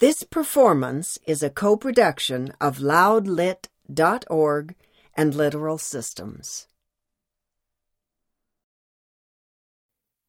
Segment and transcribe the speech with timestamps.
[0.00, 4.74] This performance is a co production of loudlit.org
[5.14, 6.66] and Literal Systems.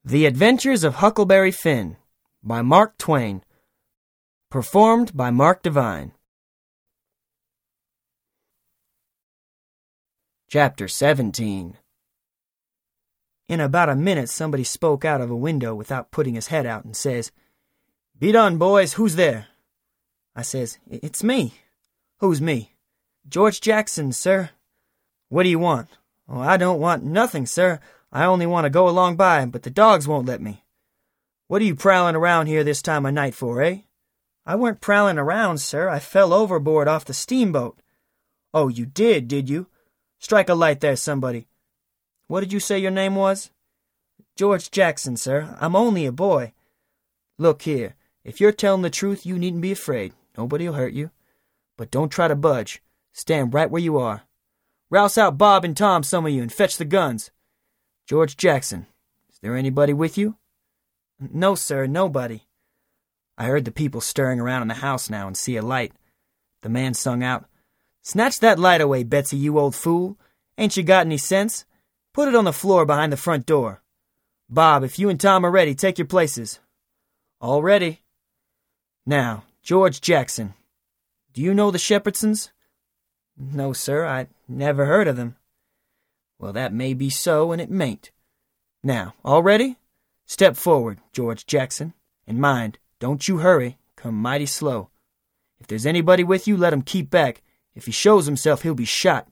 [0.04, 1.96] The Adventures of Huckleberry Finn
[2.44, 3.46] by Mark Twain.
[4.50, 6.12] Performed by Mark Devine.
[10.50, 11.78] Chapter 17
[13.48, 16.84] In about a minute, somebody spoke out of a window without putting his head out
[16.84, 17.32] and says,
[18.20, 18.96] Be done, boys.
[18.96, 19.48] Who's there?
[20.36, 21.54] I says, It's me.
[22.20, 22.74] Who's me?
[23.28, 24.52] George Jackson, sir.
[25.30, 25.90] What do you want?
[26.28, 27.80] Oh, I don't want nothing, sir.
[28.12, 30.64] I only want to go along by, but the dogs won't let me.
[31.48, 33.80] What are you prowling around here this time of night for, eh?
[34.46, 35.90] I weren't prowling around, sir.
[35.90, 37.82] I fell overboard off the steamboat.
[38.54, 39.68] Oh, you did, did you?
[40.20, 41.48] Strike a light there, somebody.
[42.28, 43.52] What did you say your name was?
[44.36, 45.58] George Jackson, sir.
[45.60, 46.54] I'm only a boy.
[47.38, 50.14] Look here, if you're telling the truth, you needn't be afraid.
[50.38, 51.12] Nobody'll hurt you.
[51.78, 52.82] But don't try to budge.
[53.14, 54.24] Stand right where you are.
[54.90, 57.32] Rouse out Bob and Tom, some of you, and fetch the guns.
[58.08, 58.88] George Jackson,
[59.32, 60.36] is there anybody with you?
[61.20, 62.42] No, sir, nobody.
[63.38, 65.94] I heard the people stirring around in the house now and see a light.
[66.62, 67.46] The man sung out,
[68.04, 70.18] Snatch that light away, Betsy, you old fool.
[70.58, 71.66] Ain't you got any sense?
[72.14, 73.82] Put it on the floor behind the front door.
[74.50, 76.60] Bob, if you and Tom are ready, take your places.
[77.40, 78.02] All ready.
[79.06, 80.54] Now, George Jackson.
[81.34, 82.52] Do you know the Shepherdsons?
[83.38, 85.36] No, sir, I never heard of them.
[86.40, 88.12] Well, that may be so, and it mayn't.
[88.84, 89.78] Now, all ready?
[90.26, 91.94] Step forward, George Jackson.
[92.28, 93.78] And mind, don't you hurry.
[93.96, 94.90] Come mighty slow.
[95.60, 98.86] If there's anybody with you, let him keep back if he shows himself, he'll be
[98.86, 99.28] shot.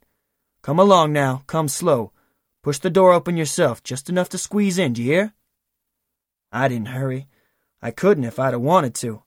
[0.61, 2.11] Come along now, come slow.
[2.63, 5.33] Push the door open yourself, just enough to squeeze in, do you hear?
[6.51, 7.27] I didn't hurry.
[7.81, 9.23] I couldn't if I'd have wanted to.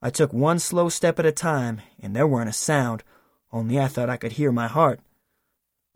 [0.00, 3.02] I took one slow step at a time, and there weren't a sound,
[3.52, 5.00] only I thought I could hear my heart.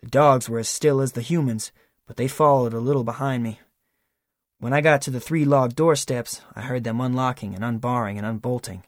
[0.03, 1.71] The dogs were as still as the humans,
[2.06, 3.60] but they followed a little behind me.
[4.59, 8.26] When I got to the three log doorsteps, I heard them unlocking and unbarring and
[8.26, 8.82] unbolting.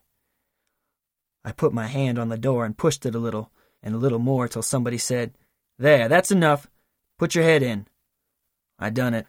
[1.44, 3.50] I put my hand on the door and pushed it a little,
[3.82, 5.32] and a little more till somebody said,
[5.78, 6.68] There, that's enough.
[7.18, 7.86] Put your head in.
[8.78, 9.26] I done it,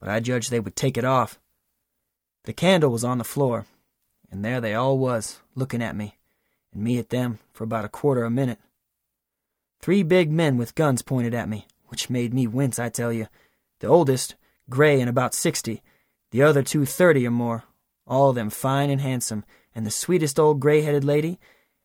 [0.00, 1.38] but I judged they would take it off.
[2.44, 3.66] The candle was on the floor,
[4.30, 6.16] and there they all was, looking at me,
[6.72, 8.58] and me at them, for about a quarter of a minute.
[9.80, 13.28] Three big men with guns pointed at me, which made me wince, I tell you.
[13.80, 14.34] The oldest,
[14.68, 15.82] gray and about sixty,
[16.30, 17.64] the other two thirty or more,
[18.06, 19.44] all of them fine and handsome,
[19.74, 21.38] and the sweetest old gray-headed lady,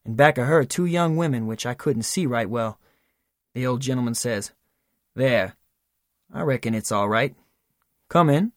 [0.06, 2.80] and back of her two young women which I couldn't see right well.
[3.54, 4.52] The old gentleman says,
[5.16, 5.56] There,
[6.34, 7.36] I reckon it's all right.
[8.10, 8.53] Come in.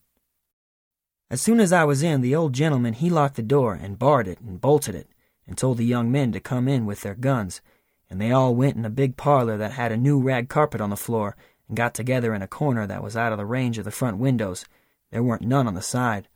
[1.28, 4.28] As soon as I was in, the old gentleman he locked the door and barred
[4.28, 5.08] it and bolted it,
[5.46, 7.60] and told the young men to come in with their guns,
[8.08, 10.90] and they all went in a big parlor that had a new rag carpet on
[10.90, 11.36] the floor,
[11.66, 14.18] and got together in a corner that was out of the range of the front
[14.18, 14.64] windows.
[15.10, 16.28] There weren't none on the side.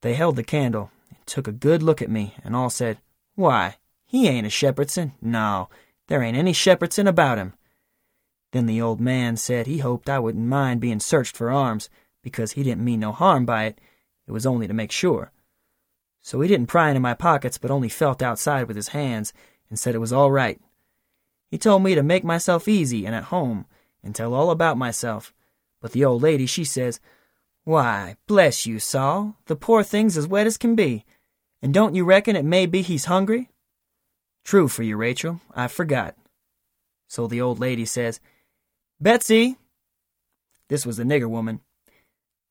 [0.00, 2.98] They held the candle, and took a good look at me, and all said,
[3.36, 5.12] Why, he ain't a Shepherdson.
[5.22, 5.68] No,
[6.08, 7.54] there ain't any Shepherdson about him.
[8.52, 11.88] Then the old man said he hoped I wouldn't mind being searched for arms,
[12.22, 13.80] because he didn't mean no harm by it.
[14.28, 15.32] It was only to make sure.
[16.20, 19.32] So he didn't pry into my pockets, but only felt outside with his hands,
[19.70, 20.60] and said it was all right.
[21.50, 23.64] He told me to make myself easy and at home,
[24.02, 25.32] and tell all about myself.
[25.80, 27.00] But the old lady, she says,
[27.64, 31.06] Why, bless you, Saul, the poor thing's as wet as can be.
[31.62, 33.48] And don't you reckon it may be he's hungry?
[34.44, 35.40] True for you, Rachel.
[35.54, 36.14] I forgot.
[37.08, 38.20] So the old lady says,
[39.00, 39.56] Betsy,
[40.68, 41.60] this was the nigger woman,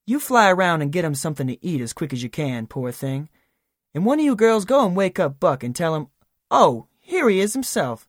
[0.08, 2.92] you fly around and get him something to eat as quick as you can, poor
[2.92, 3.30] thing.
[3.94, 6.08] And one of you girls go and wake up Buck and tell him,
[6.50, 8.08] oh, here he is himself.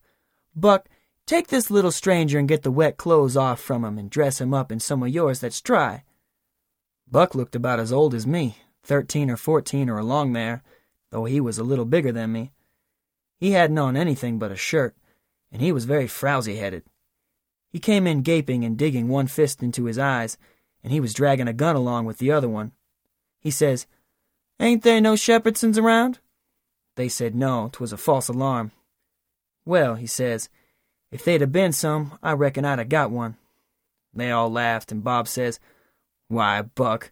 [0.55, 0.89] Buck,
[1.27, 4.55] take this little stranger and get the wet clothes off from him and dress him
[4.55, 6.05] up in some of yours that's dry.
[7.11, 10.63] Buck looked about as old as me, thirteen or fourteen or along there
[11.11, 12.53] though he was a little bigger than me.
[13.39, 14.97] He hadn't on anything but a shirt,
[15.51, 16.85] and he was very frowsy headed.
[17.71, 20.37] He came in gaping and digging one fist into his eyes,
[20.83, 22.73] and he was dragging a gun along with the other one.
[23.41, 23.87] He says,
[24.61, 26.19] Ain't there no Shepherdsons around?
[26.97, 28.73] They said no, 'twas a false alarm.
[29.65, 30.49] Well, he says,
[31.11, 33.37] if they'd have been some, I reckon I'd have got one.
[34.13, 35.61] They all laughed, and Bob says,
[36.29, 37.11] Why, Buck,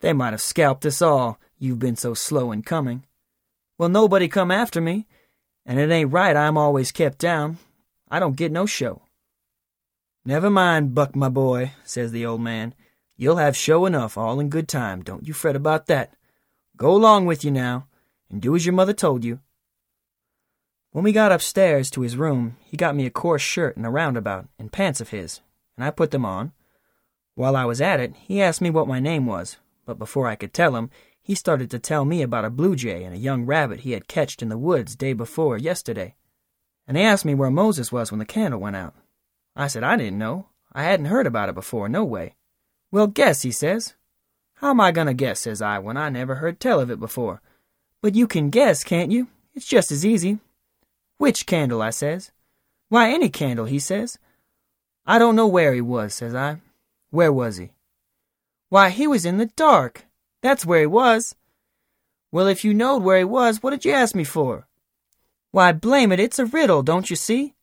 [0.00, 3.04] they might have scalped us all, you've been so slow in coming.
[3.78, 5.06] Well, nobody come after me,
[5.64, 7.58] and it ain't right I'm always kept down.
[8.08, 9.02] I don't get no show.
[10.24, 12.74] Never mind, Buck, my boy, says the old man.
[13.22, 15.00] You'll have show enough, all in good time.
[15.00, 16.12] Don't you fret about that.
[16.76, 17.86] Go along with you now,
[18.28, 19.38] and do as your mother told you.
[20.90, 23.90] When we got upstairs to his room, he got me a coarse shirt and a
[23.90, 25.40] roundabout and pants of his,
[25.76, 26.50] and I put them on.
[27.36, 30.34] While I was at it, he asked me what my name was, but before I
[30.34, 30.90] could tell him,
[31.22, 34.08] he started to tell me about a blue jay and a young rabbit he had
[34.08, 36.16] catched in the woods day before yesterday.
[36.88, 38.96] And he asked me where Moses was when the candle went out.
[39.54, 40.48] I said I didn't know.
[40.72, 42.34] I hadn't heard about it before, no way.
[42.92, 43.94] Well, guess, he says.
[44.56, 47.40] How am I gonna guess, says I, when I never heard tell of it before?
[48.02, 49.28] But you can guess, can't you?
[49.54, 50.38] It's just as easy.
[51.16, 52.30] Which candle, I says.
[52.90, 54.18] Why, any candle, he says.
[55.06, 56.60] I don't know where he was, says I.
[57.10, 57.70] Where was he?
[58.68, 60.04] Why, he was in the dark.
[60.42, 61.34] That's where he was.
[62.30, 64.66] Well, if you knowed where he was, what did you ask me for?
[65.50, 67.54] Why, blame it, it's a riddle, don't you see?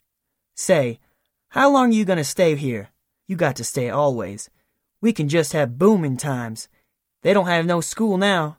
[0.56, 1.00] Say,
[1.50, 2.90] how long you gonna stay here?
[3.28, 4.50] You got to stay always.
[5.02, 6.68] We can just have booming times.
[7.22, 8.58] They don't have no school now.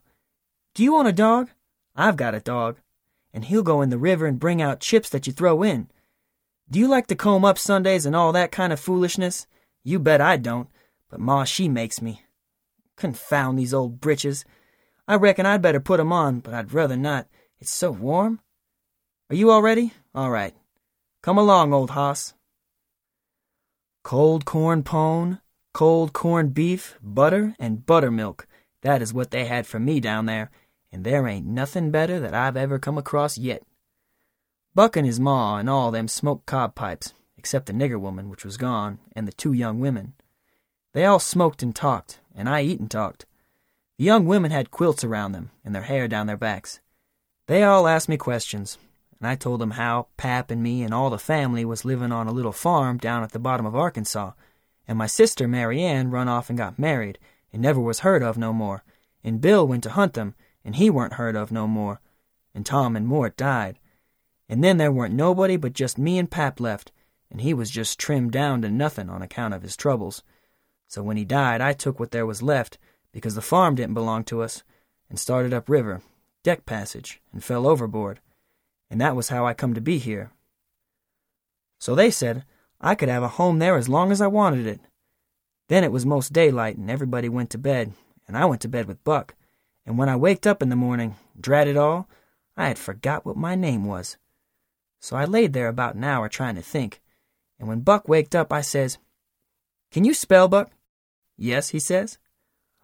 [0.73, 1.49] Do you want a dog?
[1.95, 2.77] I've got a dog
[3.33, 5.89] and he'll go in the river and bring out chips that you throw in.
[6.69, 9.47] Do you like to comb up Sundays and all that kind of foolishness?
[9.83, 10.69] You bet I don't,
[11.09, 12.23] but Ma, she makes me.
[12.97, 14.45] Confound these old britches.
[15.07, 17.27] I reckon I'd better put 'em on, but I'd rather not.
[17.59, 18.39] It's so warm.
[19.29, 19.93] Are you all ready?
[20.13, 20.55] All right.
[21.21, 22.33] Come along, old hoss.
[24.03, 25.39] Cold corn pone,
[25.73, 28.47] cold corned beef, butter, and buttermilk.
[28.81, 30.51] That is what they had for me down there,
[30.91, 33.63] and there ain't nothing better that I've ever come across yet.
[34.73, 38.45] Buck and his ma and all them smoked cob pipes, except the nigger woman, which
[38.45, 40.13] was gone, and the two young women.
[40.93, 43.25] They all smoked and talked, and I eat and talked.
[43.97, 46.79] The young women had quilts around them, and their hair down their backs.
[47.47, 48.77] They all asked me questions,
[49.19, 52.27] and I told them how Pap and me and all the family was living on
[52.27, 54.31] a little farm down at the bottom of Arkansas,
[54.87, 57.19] and my sister Mary Ann run off and got married,
[57.53, 58.83] and never was heard of no more,
[59.23, 61.99] and Bill went to hunt them, and he weren't heard of no more,
[62.53, 63.79] and Tom and Mort died.
[64.49, 66.91] And then there weren't nobody but just me and Pap left,
[67.29, 70.23] and he was just trimmed down to nothing on account of his troubles.
[70.87, 72.77] So when he died, I took what there was left,
[73.11, 74.63] because the farm didn't belong to us,
[75.09, 76.01] and started up river,
[76.43, 78.19] deck passage, and fell overboard.
[78.89, 80.31] And that was how I come to be here.
[81.79, 82.43] So they said
[82.81, 84.81] I could have a home there as long as I wanted it.
[85.69, 87.93] Then it was most daylight, and everybody went to bed,
[88.27, 89.35] and I went to bed with Buck
[89.85, 92.07] and when I waked up in the morning, drat it all,
[92.55, 94.17] I had forgot what my name was.
[94.99, 97.01] So I laid there about an hour trying to think,
[97.59, 98.99] and when Buck waked up, I says,
[99.91, 100.71] Can you spell, Buck?
[101.37, 102.19] Yes, he says.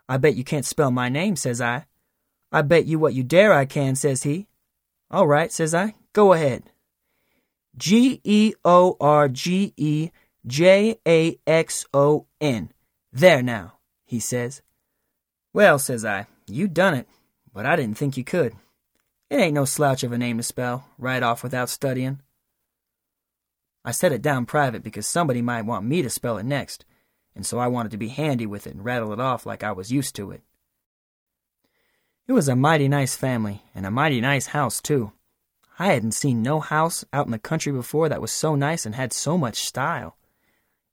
[0.09, 1.85] I bet you can't spell my name, says I.
[2.51, 4.47] I bet you what you dare I can, says he.
[5.11, 5.93] All right, says I.
[6.13, 6.63] Go ahead.
[7.77, 10.09] G E O R G E
[10.45, 12.71] J A X O N.
[13.13, 13.73] There now,
[14.05, 14.61] he says.
[15.53, 17.07] Well, says I, you done it,
[17.53, 18.53] but I didn't think you could.
[19.29, 22.21] It ain't no slouch of a name to spell, right off without studying.
[23.83, 26.85] I set it down private because somebody might want me to spell it next,
[27.35, 29.71] and so I wanted to be handy with it and rattle it off like I
[29.71, 30.41] was used to it.
[32.27, 35.13] It was a mighty nice family, and a mighty nice house, too.
[35.79, 38.95] I hadn't seen no house out in the country before that was so nice and
[38.95, 40.17] had so much style.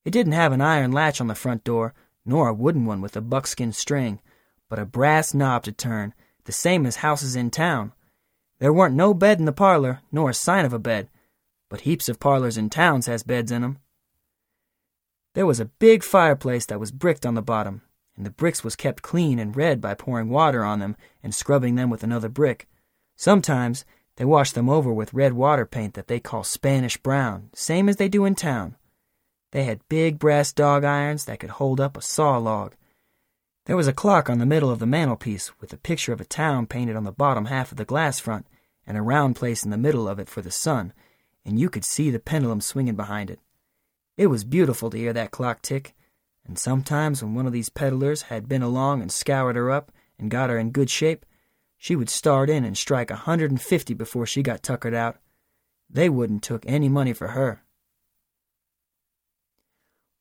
[0.05, 1.95] It didn't have an iron latch on the front door,
[2.27, 4.21] nor a wooden one with a buckskin string,
[4.69, 6.13] but a brass knob to turn,
[6.45, 7.93] the same as houses in town.
[8.59, 11.09] There weren't no bed in the parlor, nor a sign of a bed,
[11.71, 13.79] but heaps of parlors in towns has beds in 'em.
[15.35, 17.83] There was a big fireplace that was bricked on the bottom,
[18.17, 21.75] and the bricks was kept clean and red by pouring water on them and scrubbing
[21.75, 22.69] them with another brick.
[23.17, 23.85] Sometimes
[24.17, 27.97] they washed them over with red water paint that they call Spanish brown, same as
[27.97, 28.77] they do in town.
[29.53, 32.75] They had big brass dog irons that could hold up a saw log,
[33.67, 36.27] there was a clock on the middle of the mantelpiece with a picture of a
[36.27, 38.47] town painted on the bottom half of the glass front
[38.87, 40.93] and a round place in the middle of it for the sun,
[41.47, 43.41] and you could see the pendulum swinging behind it.
[44.19, 45.95] It was beautiful to hear that clock tick,
[46.47, 50.31] and sometimes when one of these peddlers had been along and scoured her up and
[50.31, 51.25] got her in good shape,
[51.85, 55.19] she would start in and strike a hundred and fifty before she got tuckered out.
[55.91, 57.63] They wouldn't took any money for her.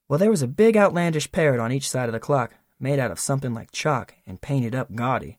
[0.06, 3.10] Well, there was a big outlandish parrot on each side of the clock, made out
[3.10, 5.38] of something like chalk and painted up gaudy.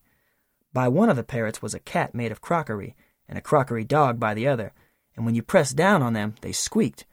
[0.74, 2.96] By one of the parrots was a cat made of crockery,
[3.30, 4.74] and a crockery dog by the other,
[5.16, 7.06] and when you pressed down on them, they squeaked,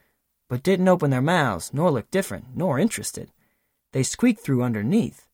[0.49, 3.31] but didn't open their mouths, nor look different, nor interested.
[3.93, 5.29] They squeaked through underneath.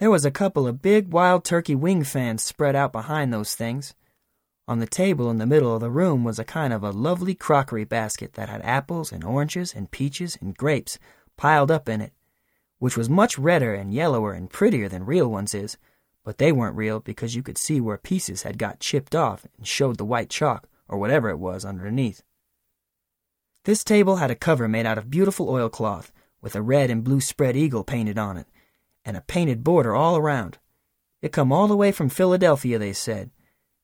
[0.00, 3.94] There was a couple of big wild turkey wing fans spread out behind those things.
[4.66, 7.36] On the table in the middle of the room was a kind of a lovely
[7.36, 10.98] crockery basket that had apples and oranges and peaches and grapes
[11.36, 12.12] piled up in it
[12.80, 15.76] which was much redder and yellower and prettier than real ones is,
[16.24, 19.68] but they weren't real because you could see where pieces had got chipped off and
[19.68, 22.22] showed the white chalk, or whatever it was underneath.
[23.64, 27.20] This table had a cover made out of beautiful oilcloth, with a red and blue
[27.20, 28.46] spread eagle painted on it,
[29.04, 30.58] and a painted border all around.
[31.22, 33.30] It come all the way from Philadelphia, they said.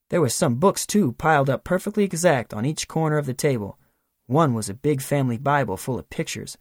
[0.09, 3.79] There was some books, too, piled up perfectly exact on each corner of the table.
[4.27, 6.57] One was a big family Bible full of pictures.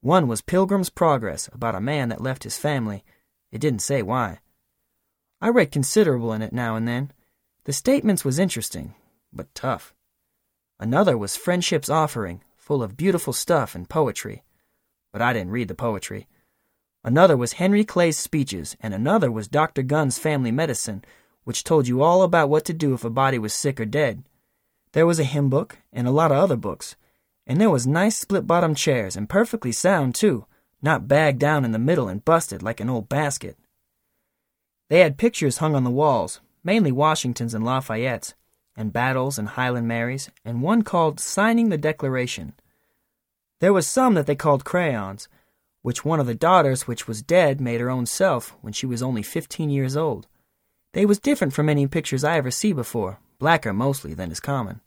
[0.00, 3.04] One was Pilgrim's Progress, about a man that left his family.
[3.50, 4.40] It didn't say why.
[5.40, 7.12] I read considerable in it now and then.
[7.64, 8.94] The statements was interesting,
[9.32, 9.94] but tough.
[10.78, 14.44] Another was Friendship's Offering, full of beautiful stuff and poetry.
[15.12, 16.28] But I didn't read the poetry.
[17.06, 19.84] Another was Henry Clay's speeches, and another was Dr.
[19.84, 21.04] Gunn's family medicine,
[21.44, 24.24] which told you all about what to do if a body was sick or dead.
[24.90, 26.96] There was a hymn book and a lot of other books,
[27.46, 30.46] and there was nice split-bottom chairs and perfectly sound too,
[30.82, 33.56] not bagged down in the middle and busted like an old basket.
[34.88, 38.34] They had pictures hung on the walls, mainly Washington's and Lafayette's,
[38.76, 42.54] and battles and Highland Marys, and one called Signing the Declaration.
[43.60, 45.28] There was some that they called crayons,
[45.86, 49.04] which one of the daughters which was dead made her own self when she was
[49.04, 50.26] only fifteen years old.
[50.94, 54.80] They was different from any pictures I ever see before, blacker mostly than is common.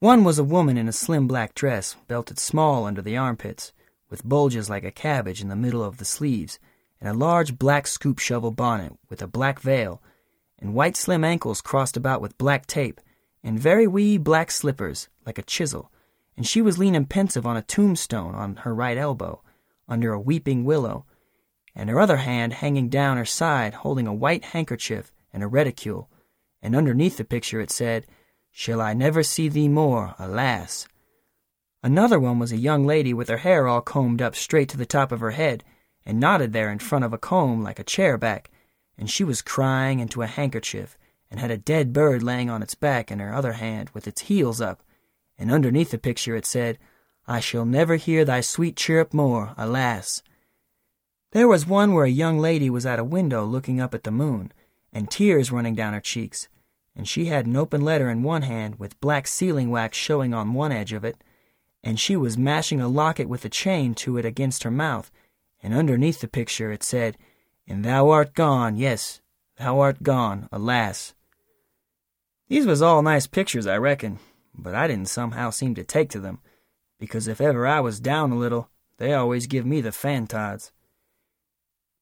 [0.00, 3.72] One was a woman in a slim black dress, belted small under the armpits,
[4.10, 6.58] with bulges like a cabbage in the middle of the sleeves,
[7.00, 10.02] and a large black scoop shovel bonnet with a black veil,
[10.58, 13.00] and white slim ankles crossed about with black tape,
[13.42, 15.90] and very wee black slippers, like a chisel,
[16.36, 19.40] and she was leaning pensive on a tombstone on her right elbow,
[19.92, 21.04] under a weeping willow,
[21.74, 26.08] and her other hand hanging down her side holding a white handkerchief and a reticule,
[26.62, 28.06] and underneath the picture it said,
[28.50, 30.88] Shall I never see thee more, alas?
[31.82, 34.86] Another one was a young lady with her hair all combed up straight to the
[34.86, 35.62] top of her head,
[36.06, 38.50] and knotted there in front of a comb like a chair back,
[38.96, 40.96] and she was crying into a handkerchief,
[41.30, 44.22] and had a dead bird laying on its back in her other hand with its
[44.22, 44.82] heels up,
[45.36, 46.78] and underneath the picture it said,
[47.32, 50.22] I shall never hear thy sweet chirrup more, alas.
[51.30, 54.10] There was one where a young lady was at a window looking up at the
[54.10, 54.52] moon,
[54.92, 56.50] and tears running down her cheeks,
[56.94, 60.52] and she had an open letter in one hand with black sealing wax showing on
[60.52, 61.24] one edge of it,
[61.82, 65.10] and she was mashing a locket with a chain to it against her mouth,
[65.62, 67.16] and underneath the picture it said,
[67.66, 69.22] And thou art gone, yes,
[69.56, 71.14] thou art gone, alas.
[72.48, 74.18] These was all nice pictures, I reckon,
[74.54, 76.40] but I didn't somehow seem to take to them
[77.02, 80.70] because if ever I was down a little, they always give me the fantods.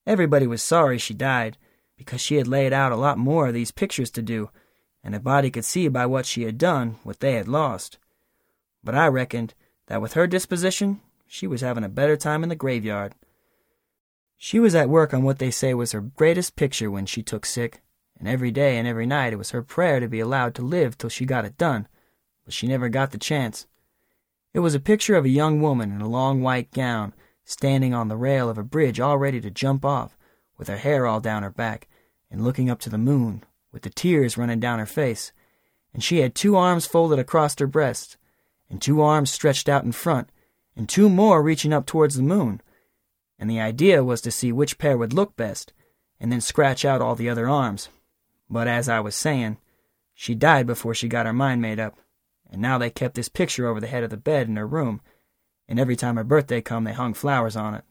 [0.06, 1.56] Everybody was sorry she died,
[1.96, 4.50] because she had laid out a lot more of these pictures to do,
[5.02, 7.96] and a body could see by what she had done what they had lost.
[8.84, 9.54] But I reckoned
[9.86, 13.14] that with her disposition, she was having a better time in the graveyard.
[14.36, 17.46] She was at work on what they say was her greatest picture when she took
[17.46, 17.80] sick,
[18.18, 20.98] and every day and every night it was her prayer to be allowed to live
[20.98, 21.88] till she got it done,
[22.44, 23.66] but she never got the chance.
[24.52, 27.14] It was a picture of a young woman in a long white gown,
[27.44, 30.18] standing on the rail of a bridge all ready to jump off,
[30.58, 31.88] with her hair all down her back,
[32.30, 35.32] and looking up to the moon, with the tears running down her face.
[35.94, 38.16] And she had two arms folded across her breast,
[38.68, 40.30] and two arms stretched out in front,
[40.76, 42.60] and two more reaching up towards the moon.
[43.38, 45.72] And the idea was to see which pair would look best,
[46.18, 47.88] and then scratch out all the other arms.
[48.48, 49.58] But as I was saying,
[50.12, 51.96] she died before she got her mind made up
[52.50, 55.00] and now they kept this picture over the head of the bed in her room,
[55.68, 57.84] and every time her birthday come they hung flowers on it.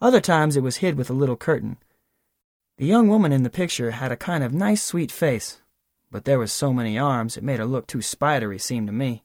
[0.00, 1.78] Other times it was hid with a little curtain.
[2.78, 5.62] The young woman in the picture had a kind of nice sweet face,
[6.10, 9.24] but there was so many arms it made her look too spidery, seemed to me.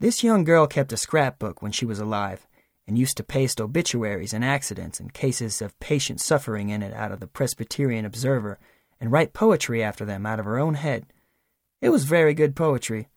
[0.00, 2.48] This young girl kept a scrapbook when she was alive,
[2.86, 7.12] and used to paste obituaries and accidents and cases of patient suffering in it out
[7.12, 8.58] of the Presbyterian Observer,
[8.98, 11.06] and write poetry after them out of her own head.
[11.80, 13.08] It was very good poetry.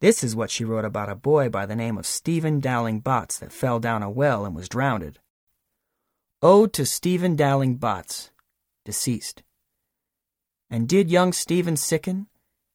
[0.00, 3.38] This is what she wrote about a boy by the name of Stephen Dowling Bots
[3.38, 5.18] that fell down a well and was drowned.
[6.40, 8.30] Ode to Stephen Dowling Bots,
[8.84, 9.42] deceased.
[10.70, 12.28] And did young Stephen sicken?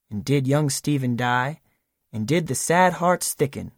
[0.09, 1.61] And did young Stephen die?
[2.13, 3.71] And did the sad hearts thicken?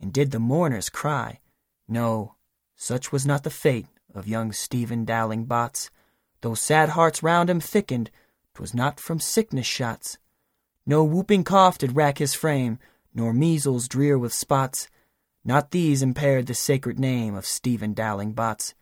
[0.00, 1.40] And did the mourners cry?
[1.88, 2.36] No,
[2.76, 5.90] such was not the fate of young Stephen Dowling Bots.
[6.42, 8.10] Though sad hearts round him thickened,
[8.54, 10.18] 'twas not from sickness shots.
[10.86, 12.78] No whooping cough did rack his frame,
[13.12, 14.88] nor measles drear with spots.
[15.44, 18.74] Not these impaired the sacred name of Stephen Dowling Bots.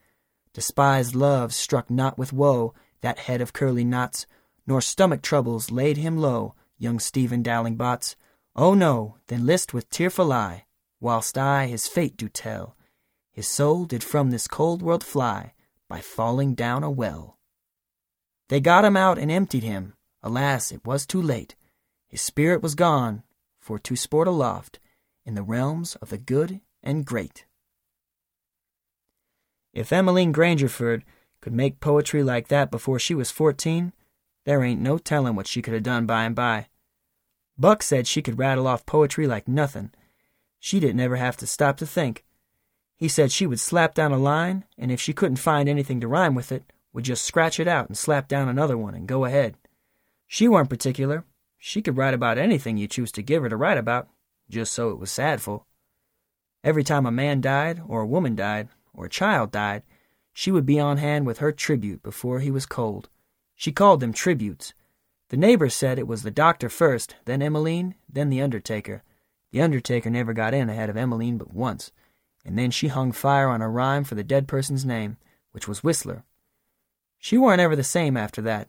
[0.52, 4.26] Despised love struck not with woe that head of curly knots,
[4.66, 8.16] nor stomach troubles laid him low, young Stephen Dowling Bots.
[8.54, 10.66] Oh no, then list with tearful eye,
[11.00, 12.76] whilst I his fate do tell.
[13.32, 15.54] His soul did from this cold world fly
[15.88, 17.38] by falling down a well.
[18.49, 19.94] They got him out and emptied him.
[20.23, 21.56] Alas, it was too late.
[22.14, 23.25] His spirit was gone
[23.59, 24.78] for to sport aloft
[25.26, 27.44] in the realms of the good and great.
[29.73, 31.02] If Emmeline Grangerford
[31.40, 33.92] could make poetry like that before she was fourteen,
[34.44, 36.68] there ain't no telling what she could have done by and by.
[37.59, 39.90] Buck said she could rattle off poetry like nothing.
[40.61, 42.25] She didn't ever have to stop to think.
[42.94, 46.06] He said she would slap down a line, and if she couldn't find anything to
[46.06, 49.25] rhyme with it, would just scratch it out and slap down another one and go
[49.25, 49.56] ahead.
[50.28, 51.25] She weren't particular.
[51.66, 54.11] She could write about anything you choose to give her to write about,
[54.50, 55.66] just so it was sadful.
[56.62, 59.83] Every time a man died, or a woman died, or a child died,
[60.35, 63.09] she would be on hand with her tribute before he was cold.
[63.54, 64.75] She called them tributes.
[65.30, 69.02] The neighbors said it was the doctor first, then Emmeline, then the undertaker.
[69.50, 71.92] The undertaker never got in ahead of Emmeline but once,
[72.44, 75.16] and then she hung fire on a rhyme for the dead person's name,
[75.52, 76.25] which was Whistler.
[77.18, 78.68] She weren't ever the same after that.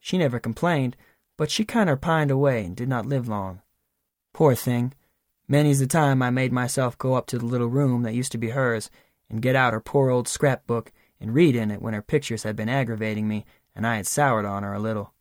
[0.00, 0.96] She never complained,
[1.36, 3.60] but she kinder pined away and did not live long.
[4.32, 4.92] Poor thing.
[5.46, 8.38] Many's the time I made myself go up to the little room that used to
[8.38, 8.90] be hers
[9.28, 12.56] and get out her poor old scrapbook and read in it when her pictures had
[12.56, 15.12] been aggravating me and I had soured on her a little.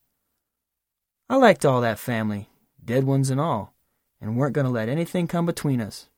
[1.29, 2.49] I liked all that family,
[2.83, 3.73] dead ones and all,
[4.21, 6.09] and weren't going to let anything come between us.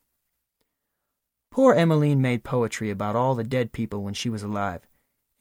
[1.51, 4.81] Poor Emmeline made poetry about all the dead people when she was alive,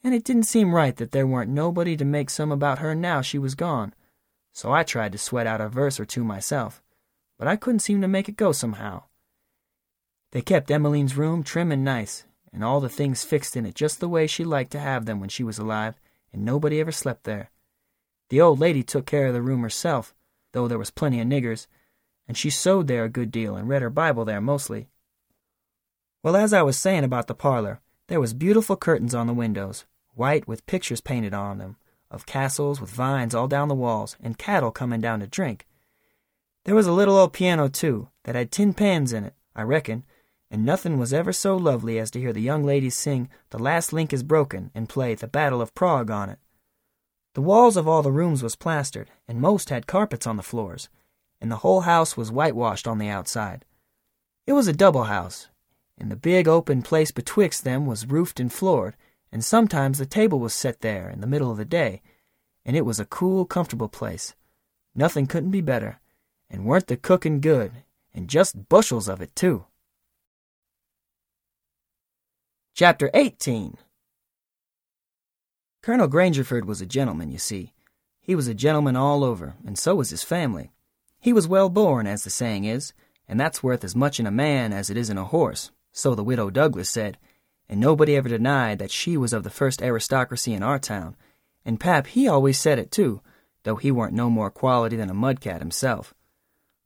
[0.03, 3.21] and it didn't seem right that there weren't nobody to make some about her now
[3.21, 3.93] she was gone.
[4.55, 6.81] So I tried to sweat out a verse or two myself,
[7.37, 9.03] but I couldn't seem to make it go somehow.
[10.31, 13.99] They kept Emmeline's room trim and nice, and all the things fixed in it just
[13.99, 15.99] the way she liked to have them when she was alive,
[16.31, 17.51] and nobody ever slept there.
[18.29, 20.15] The old lady took care of the room herself,
[20.53, 21.67] though there was plenty of niggers,
[22.25, 24.87] and she sewed there a good deal and read her Bible there mostly.
[26.23, 29.83] Well, as I was saying about the parlor, there was beautiful curtains on the windows,
[30.13, 31.75] white with pictures painted on them,
[32.11, 35.65] of castles with vines all down the walls, and cattle coming down to drink.
[36.65, 40.03] There was a little old piano, too, that had tin pans in it, I reckon,
[40.49, 43.93] and nothing was ever so lovely as to hear the young ladies sing The Last
[43.93, 46.39] Link is Broken and play The Battle of Prague on it.
[47.33, 50.89] The walls of all the rooms was plastered, and most had carpets on the floors,
[51.41, 53.65] and the whole house was whitewashed on the outside.
[54.47, 55.49] It was a double house,
[55.97, 58.95] and the big open place betwixt them was roofed and floored,
[59.35, 62.01] and sometimes the table was set there in the middle of the day,
[62.63, 64.33] and it was a cool, comfortable place.
[64.95, 65.99] Nothing couldn't be better,
[66.49, 69.65] and weren't the cooking good, and just bushels of it, too.
[72.73, 73.75] Chapter 18
[75.83, 77.73] Colonel Grangerford was a gentleman, you see.
[78.21, 80.71] He was a gentleman all over, and so was his family.
[81.19, 82.93] He was well born, as the saying is,
[83.27, 86.15] and that's worth as much in a man as it is in a horse, so
[86.15, 87.17] the widow Douglas said,
[87.67, 91.15] and nobody ever denied that she was of the first aristocracy in our town,
[91.65, 93.21] and Pap he always said it too,
[93.63, 96.13] though he weren't no more quality than a mudcat himself.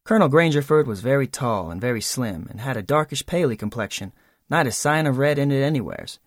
[0.06, 4.14] Colonel Grangerford was very tall and very slim, and had a darkish paley complexion,
[4.50, 6.20] not a sign of red in it anywheres.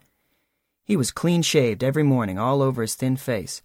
[0.84, 3.62] He was clean shaved every morning all over his thin face,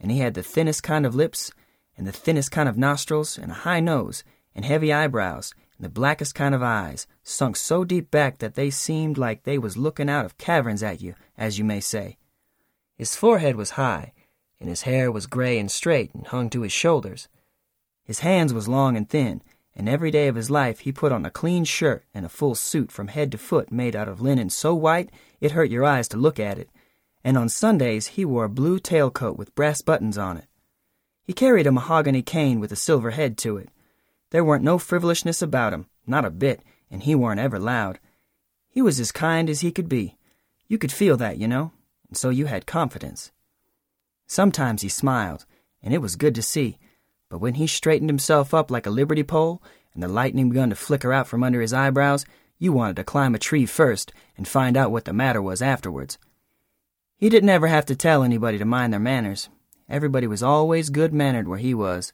[0.00, 1.52] and he had the thinnest kind of lips,
[1.96, 4.24] and the thinnest kind of nostrils, and a high nose,
[4.54, 9.16] and heavy eyebrows, the blackest kind of eyes, sunk so deep back that they seemed
[9.16, 12.18] like they was looking out of caverns at you, as you may say.
[12.96, 14.12] His forehead was high,
[14.60, 17.28] and his hair was gray and straight and hung to his shoulders.
[18.04, 19.42] His hands was long and thin,
[19.74, 22.54] and every day of his life he put on a clean shirt and a full
[22.54, 26.08] suit from head to foot made out of linen so white it hurt your eyes
[26.08, 26.68] to look at it,
[27.24, 30.46] and on Sundays he wore a blue tailcoat with brass buttons on it.
[31.22, 33.70] He carried a mahogany cane with a silver head to it,
[34.30, 37.98] there weren't no frivolishness about him, not a bit, and he weren't ever loud.
[38.68, 40.16] He was as kind as he could be.
[40.68, 41.72] You could feel that, you know,
[42.08, 43.32] and so you had confidence.
[44.26, 45.44] Sometimes he smiled,
[45.82, 46.78] and it was good to see,
[47.28, 49.62] but when he straightened himself up like a liberty pole
[49.94, 52.24] and the lightning begun to flicker out from under his eyebrows,
[52.58, 56.18] you wanted to climb a tree first and find out what the matter was afterwards.
[57.16, 59.48] He didn't ever have to tell anybody to mind their manners.
[59.88, 62.12] Everybody was always good mannered where he was.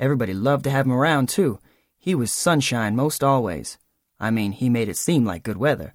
[0.00, 1.60] Everybody loved to have him around, too.
[1.98, 3.76] He was sunshine most always.
[4.18, 5.92] I mean, he made it seem like good weather.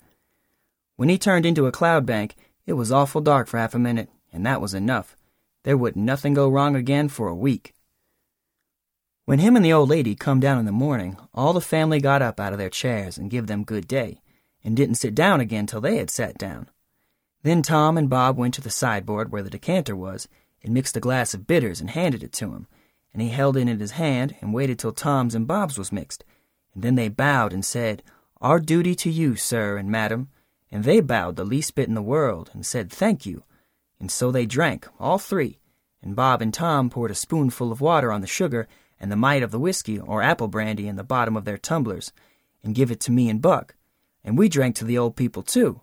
[0.95, 2.35] When he turned into a cloud bank,
[2.67, 5.17] it was awful dark for half a minute, and that was enough.
[5.63, 7.73] There wouldn't nothing go wrong again for a week.
[9.25, 12.21] When him and the old lady come down in the morning, all the family got
[12.21, 14.21] up out of their chairs and give them good day,
[14.63, 16.69] and didn't sit down again till they had sat down.
[17.41, 20.27] Then Tom and Bob went to the sideboard where the decanter was,
[20.63, 22.67] and mixed a glass of bitters and handed it to him,
[23.15, 26.25] and he held it in his hand and waited till Tom's and Bob's was mixed.
[26.73, 28.03] And then they bowed and said,
[28.41, 30.27] Our duty to you, sir and madam.
[30.69, 33.43] And they bowed the least bit in the world and said, Thank you.
[34.01, 35.59] And so they drank, all three,
[36.01, 38.67] and Bob and Tom poured a spoonful of water on the sugar
[38.99, 42.11] and the mite of the whiskey or apple brandy in the bottom of their tumblers,
[42.65, 43.75] and give it to me and Buck,
[44.25, 45.79] and we drank to the old people too.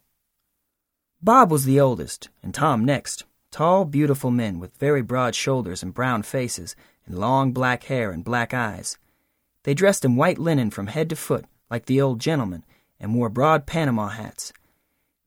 [1.23, 5.95] Bob was the oldest, and Tom next, tall, beautiful men with very broad shoulders and
[5.95, 8.99] brown faces, and long black hair and black eyes.
[9.65, 12.65] They dressed in white linen from head to foot, like the old gentleman,
[12.99, 14.53] and wore broad Panama hats.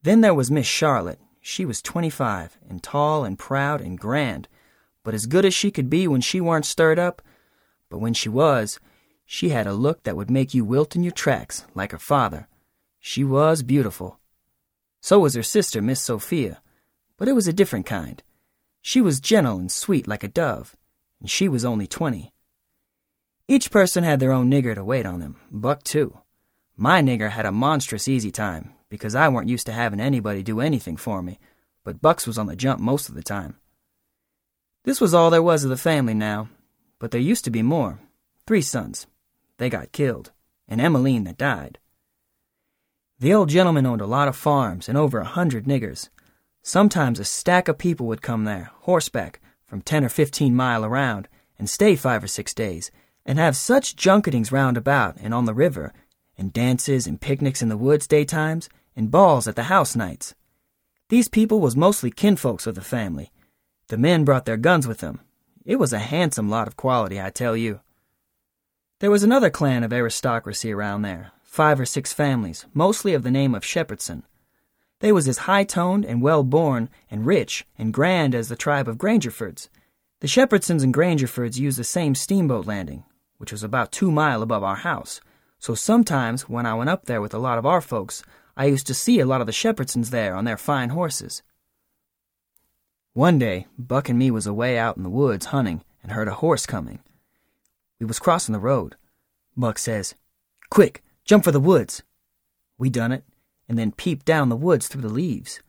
[0.02, 1.20] Then there was Miss Charlotte.
[1.42, 4.48] She was twenty five, and tall and proud and grand,
[5.04, 7.22] but as good as she could be when she weren't stirred up.
[7.90, 8.80] But when she was,
[9.26, 12.48] she had a look that would make you wilt in your tracks, like her father.
[13.00, 14.20] She was beautiful.
[15.02, 16.62] So was her sister, Miss Sophia,
[17.18, 18.24] but it was a different kind.
[18.82, 20.76] She was gentle and sweet like a dove,
[21.26, 22.32] and she was only twenty.
[23.48, 26.20] Each person had their own nigger to wait on them, Buck too.
[26.78, 30.60] My nigger had a monstrous easy time, because I weren't used to having anybody do
[30.60, 31.40] anything for me,
[31.84, 33.56] but Bucks was on the jump most of the time.
[34.84, 36.48] This was all there was of the family now,
[37.00, 38.00] but there used to be more.
[38.46, 39.08] Three sons.
[39.58, 40.32] They got killed,
[40.68, 41.80] and Emmeline that died.
[43.18, 46.10] The old gentleman owned a lot of farms and over a hundred niggers.
[46.62, 51.28] Sometimes a stack of people would come there, horseback, from ten or fifteen mile around,
[51.58, 52.92] and stay five or six days,
[53.26, 55.94] and have such junketings round about and on the river,
[56.38, 60.36] and dances and picnics in the woods daytimes, and balls at the house nights.
[61.10, 63.32] These people was mostly kinfolks of the family,
[63.88, 65.20] the men brought their guns with them.
[65.64, 67.82] It was a handsome lot of quality, I tell you.
[69.00, 73.30] There was another clan of aristocracy around there, five or six families, mostly of the
[73.30, 74.24] name of Shepherdson.
[75.00, 79.70] They was as high-toned and well-born and rich and grand as the tribe of Grangerfords.
[80.22, 83.04] The Shepherdsons and Grangerfords used the same steamboat landing,
[83.38, 85.20] which was about two mile above our house.
[85.60, 88.24] So sometimes, when I went up there with a lot of our folks,
[88.56, 91.44] I used to see a lot of the Shepherdsons there on their fine horses.
[93.14, 96.36] One day, Buck and me was away out in the woods hunting and heard a
[96.36, 97.00] horse coming.
[98.00, 98.96] We was crossing the road.
[99.58, 100.16] Buck says,
[100.70, 102.04] Quick, jump for the woods.
[102.78, 103.24] We done it,
[103.68, 105.62] and then peeped down the woods through the leaves.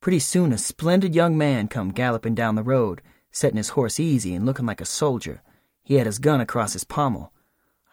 [0.00, 4.34] Pretty soon a splendid young man come galloping down the road, setting his horse easy
[4.34, 5.42] and looking like a soldier.
[5.82, 7.32] He had his gun across his pommel.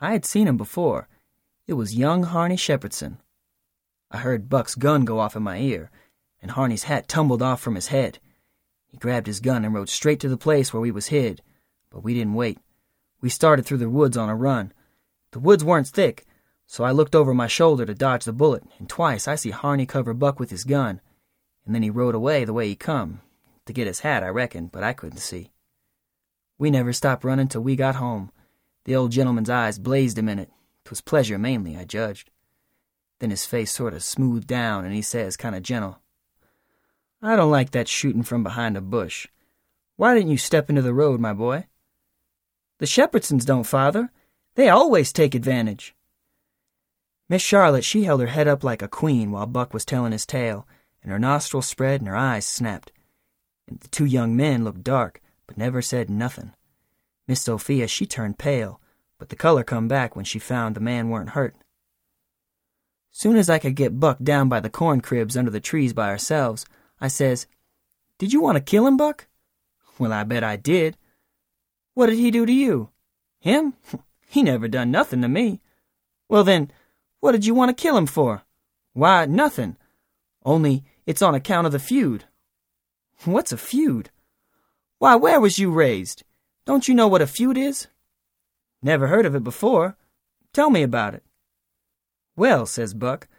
[0.01, 1.07] I had seen him before.
[1.67, 3.17] It was young Harney Shepherdson.
[4.11, 5.89] I heard Buck's gun go off in my ear,
[6.41, 8.19] and Harney's hat tumbled off from his head.
[8.87, 11.41] He grabbed his gun and rode straight to the place where we was hid,
[11.89, 12.59] but we didn't wait.
[13.21, 14.73] We started through the woods on a run.
[15.31, 16.25] The woods weren't thick,
[16.73, 19.85] so I looked over my shoulder to dodge the bullet, and twice I see Harney
[19.85, 21.01] cover Buck with his gun,
[21.67, 23.21] and then he rode away the way he come,
[23.67, 25.51] to get his hat, I reckon, but I couldn't see.
[26.57, 28.31] We never stopped running till we got home.
[28.85, 30.49] The old gentleman's eyes blazed a minute.
[30.83, 32.31] 'Twas pleasure mainly, I judged.
[33.19, 35.99] Then his face sort of smoothed down, and he says, kind of gentle,
[37.21, 39.27] I don't like that shooting from behind a bush.
[39.95, 41.67] Why didn't you step into the road, my boy?
[42.79, 44.09] The Shepherdsons don't, father.
[44.55, 45.93] They always take advantage.
[47.33, 50.23] Miss Charlotte, she held her head up like a queen while Buck was telling his
[50.23, 50.67] tale,
[51.01, 52.91] and her nostrils spread and her eyes snapped.
[53.67, 56.53] And the two young men looked dark, but never said nothing.
[57.27, 58.79] Miss Sophia, she turned pale,
[59.17, 61.55] but the color come back when she found the man weren't hurt.
[63.11, 66.09] Soon as I could get Buck down by the corn cribs under the trees by
[66.09, 66.67] ourselves,
[67.01, 67.47] I says,
[68.19, 69.25] Did you want to kill him, Buck?
[69.97, 70.97] Well, I bet I did.
[71.95, 72.89] What did he do to you?
[73.39, 73.73] Him?
[74.27, 75.61] he never done nothing to me.
[76.29, 76.71] Well, then,
[77.23, 78.43] what did you want to kill him for?
[78.91, 79.77] Why, nothing.
[80.43, 82.25] Only it's on account of the feud.
[83.23, 84.09] What's a feud?
[84.97, 86.25] Why, where was you raised?
[86.65, 87.87] Don't you know what a feud is?
[88.81, 89.95] Never heard of it before.
[90.51, 91.23] Tell me about it.
[92.35, 93.29] Well, says Buck,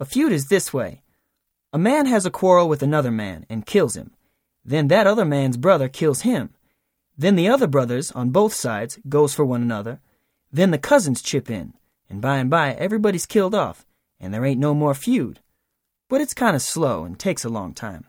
[0.00, 1.02] a feud is this way.
[1.70, 4.12] A man has a quarrel with another man and kills him.
[4.64, 6.54] Then that other man's brother kills him.
[7.18, 10.00] Then the other brothers on both sides goes for one another.
[10.50, 11.74] Then the cousins chip in,
[12.08, 13.86] and by and by everybody's killed off,
[14.20, 15.40] and there ain't no more feud.
[16.08, 18.06] But it's kind of slow and takes a long time.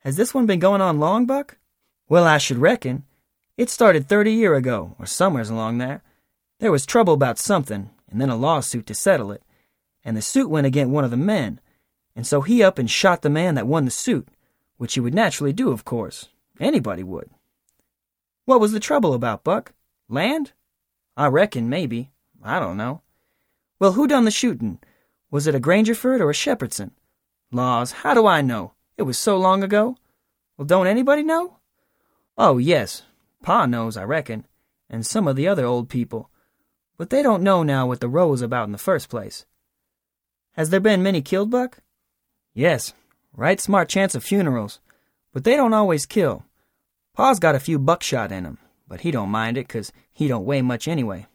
[0.00, 1.58] Has this one been going on long, Buck?
[2.08, 3.04] Well, I should reckon.
[3.56, 6.02] It started thirty year ago, or somewheres along there.
[6.60, 9.42] There was trouble about something, and then a lawsuit to settle it,
[10.04, 11.60] and the suit went against one of the men,
[12.14, 14.28] and so he up and shot the man that won the suit,
[14.76, 16.28] which he would naturally do, of course.
[16.58, 17.28] Anybody would.
[18.44, 19.72] What was the trouble about, Buck?
[20.08, 20.52] Land?
[21.16, 22.10] I reckon, maybe.
[22.46, 23.02] I don't know.
[23.80, 24.78] Well, who done the shootin'?
[25.32, 26.92] Was it a Grangerford or a Shepherdson?
[27.50, 28.74] Laws, how do I know?
[28.96, 29.96] It was so long ago.
[30.56, 31.58] Well, don't anybody know?
[32.38, 33.02] Oh, yes.
[33.42, 34.46] Pa knows, I reckon,
[34.88, 36.30] and some of the other old people.
[36.96, 39.44] But they don't know now what the row is about in the first place.
[40.52, 41.78] Has there been many killed, Buck?
[42.54, 42.94] Yes,
[43.34, 44.80] right smart chance of funerals,
[45.32, 46.44] but they don't always kill.
[47.14, 50.46] Pa's got a few buckshot in him, but he don't mind it 'cause he don't
[50.46, 51.26] weigh much anyway.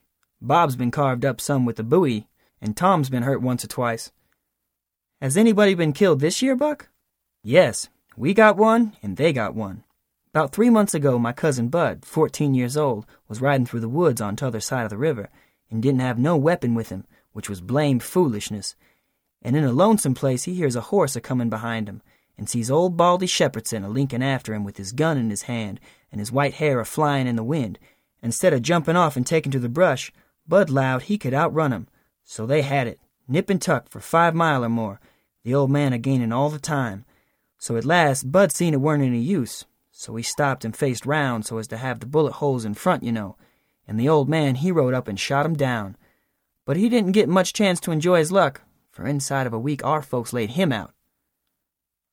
[0.41, 2.27] Bob's been carved up some with a bowie,
[2.59, 4.11] and Tom's been hurt once or twice.
[5.21, 6.89] Has anybody been killed this year, Buck?
[7.43, 9.83] Yes, we got one, and they got one.
[10.33, 14.19] About three months ago, my cousin Bud, 14 years old, was riding through the woods
[14.19, 15.29] on t'other side of the river,
[15.69, 18.75] and didn't have no weapon with him, which was blamed foolishness.
[19.43, 22.01] And in a lonesome place, he hears a horse a comin' behind him,
[22.35, 25.79] and sees old Baldy Shepherdson a linkin' after him with his gun in his hand
[26.11, 27.77] and his white hair a flyin' in the wind.
[28.23, 30.11] Instead of jumpin' off and takin' to the brush,
[30.51, 31.87] Bud lowed he could outrun him.
[32.25, 34.99] So they had it, nip and tuck for five mile or more,
[35.45, 37.05] the old man a gainin' all the time.
[37.57, 41.45] So at last Bud seen it weren't any use, so he stopped and faced round
[41.45, 43.37] so as to have the bullet holes in front, you know,
[43.87, 45.95] and the old man he rode up and shot him down.
[46.65, 48.59] But he didn't get much chance to enjoy his luck,
[48.91, 50.93] for inside of a week our folks laid him out.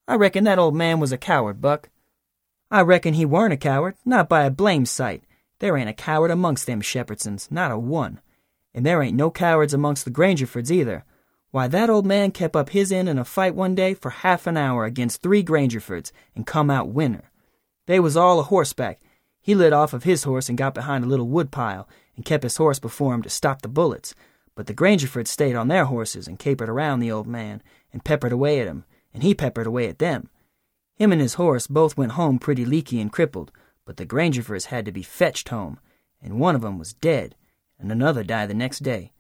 [0.07, 1.91] I reckon that old man was a coward, Buck.
[2.71, 5.25] I reckon he weren't a coward, not by a blame sight.
[5.59, 8.21] There ain't a coward amongst them Shepherdsons, not a one.
[8.79, 11.05] And there ain't no cowards amongst the Grangerfords either.
[11.51, 14.47] Why, that old man kept up his end in a fight one day for half
[14.47, 17.33] an hour against three Grangerfords and come out winner.
[17.87, 19.01] They was all a horseback.
[19.41, 22.45] He lit off of his horse and got behind a little wood pile and kept
[22.45, 24.15] his horse before him to stop the bullets.
[24.55, 28.31] But the Grangerfords stayed on their horses and capered around the old man and peppered
[28.31, 30.31] away at him and he peppered away at them.
[30.95, 33.51] Him and his horse both went home pretty leaky and crippled,
[33.85, 35.81] but the Grangerfords had to be fetched home,
[36.23, 37.35] and one of 'em was dead,
[37.79, 39.13] and another die the next day.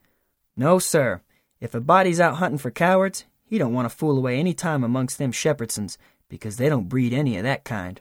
[0.56, 1.22] No, sir,
[1.60, 4.84] if a body's out hunting for cowards, he don't want to fool away any time
[4.84, 5.96] amongst them Shepherdsons,
[6.28, 8.00] because they don't breed any of that kind.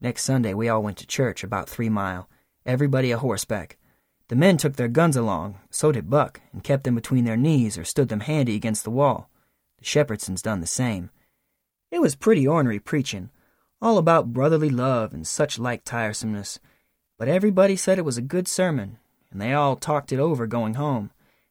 [0.00, 2.28] Next Sunday we all went to church about three mile,
[2.64, 3.76] everybody a horseback.
[4.28, 7.76] The men took their guns along, so did Buck, and kept them between their knees
[7.76, 9.30] or stood them handy against the wall.
[9.78, 11.10] The Shepherdsons done the same.
[11.90, 13.30] It was pretty ornery preachin',
[13.80, 16.58] all about brotherly love and such like tiresomeness,
[17.18, 18.98] but everybody said it was a good sermon,
[19.30, 21.10] and they all talked it over going home,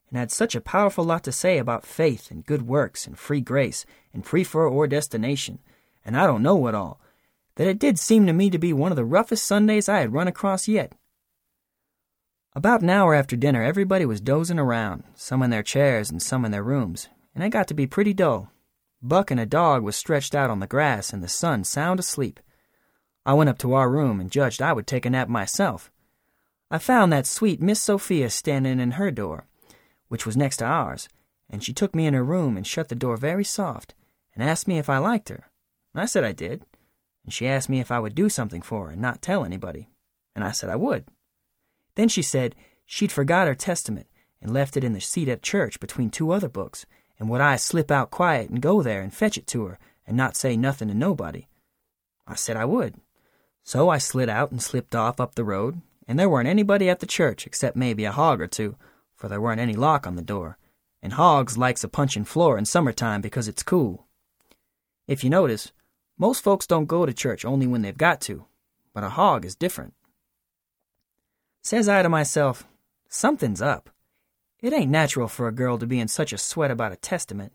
[0.10, 3.42] and had such a powerful lot to say about faith and good works and free
[3.42, 5.60] grace and predestination,
[6.06, 7.00] and I don't know what all,
[7.56, 10.14] that it did seem to me to be one of the roughest Sundays I had
[10.14, 10.94] run across yet.
[12.56, 16.46] About an hour after dinner, everybody was dozing around, some in their chairs and some
[16.46, 18.50] in their rooms, and it got to be pretty dull.
[19.02, 22.40] Buck and a dog was stretched out on the grass in the sun, sound asleep.
[23.28, 25.92] I went up to our room and judged I would take a nap myself.
[26.72, 29.48] I found that sweet Miss Sophia standing in her door,
[30.08, 31.10] which was next to ours,
[31.50, 33.94] and she took me in her room and shut the door very soft,
[34.34, 35.50] and asked me if I liked her.
[35.94, 36.64] I said I did,
[37.26, 39.90] and she asked me if I would do something for her and not tell anybody,
[40.34, 41.04] and I said I would.
[41.96, 44.08] Then she said she'd forgot her testament
[44.42, 46.86] and left it in the seat at church between two other books,
[47.20, 50.16] and would I slip out quiet and go there and fetch it to her and
[50.16, 51.50] not say nothing to nobody?
[52.26, 52.96] I said I would.
[53.68, 57.02] So I slid out and slipped off up the road, and there weren't anybody at
[57.02, 58.78] the church except maybe a hog or two,
[59.14, 60.58] for there weren't any lock on the door,
[61.02, 64.08] and hogs likes a punchin' floor in summertime because it's cool.
[65.06, 65.74] If you notice,
[66.18, 68.46] most folks don't go to church only when they've got to,
[68.94, 69.94] but a hog is different.
[71.62, 72.66] Says I to myself,
[73.10, 73.90] something's up.
[74.62, 77.52] It ain't natural for a girl to be in such a sweat about a testament.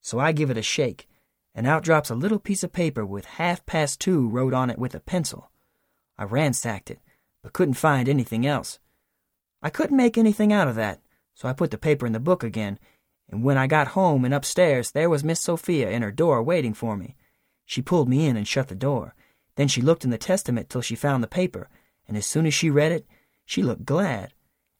[0.00, 1.06] So I give it a shake,
[1.54, 4.78] and out drops a little piece of paper with half past two wrote on it
[4.78, 5.50] with a pencil.
[6.18, 7.00] I ransacked it,
[7.42, 8.78] but couldn't find anything else.
[9.62, 11.00] I couldn't make anything out of that,
[11.34, 12.78] so I put the paper in the book again,
[13.28, 16.74] and when I got home and upstairs, there was Miss Sophia in her door waiting
[16.74, 17.16] for me.
[17.64, 19.14] She pulled me in and shut the door.
[19.56, 21.68] Then she looked in the testament till she found the paper,
[22.08, 23.06] and as soon as she read it,
[23.44, 24.32] she looked glad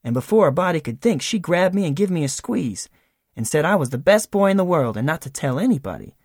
[0.05, 2.89] and before a body could think, she grabbed me and give me a squeeze,
[3.37, 6.17] and said I was the best boy in the world and not to tell anybody.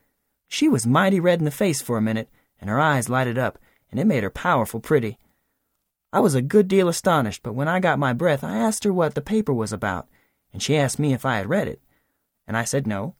[0.47, 2.29] She was mighty red in the face for a minute,
[2.59, 3.59] and her eyes lighted up,
[3.91, 5.17] and it made her powerful pretty.
[6.11, 8.93] I was a good deal astonished, but when I got my breath, I asked her
[8.93, 10.07] what the paper was about,
[10.53, 11.81] and she asked me if I had read it,
[12.47, 13.15] and I said no,